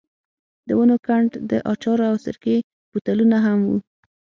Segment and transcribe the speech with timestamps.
[0.67, 2.55] د ونو کنډ، د اچارو او سرکې
[2.91, 3.77] بوتلونه هم وو.